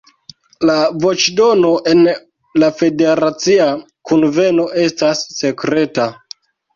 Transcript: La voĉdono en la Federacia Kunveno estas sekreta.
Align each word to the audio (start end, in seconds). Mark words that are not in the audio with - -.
La 0.67 0.75
voĉdono 1.01 1.73
en 1.91 1.99
la 2.63 2.69
Federacia 2.79 3.67
Kunveno 4.13 4.65
estas 4.85 5.21
sekreta. 5.35 6.09